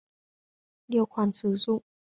Điều 0.87 1.05
khoản 1.05 1.33
sử 1.33 1.55
dụng 1.55 1.81